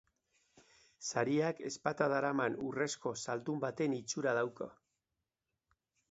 [1.07, 4.69] Sariak ezpata daraman urrezko zaldun baten itxura dauka.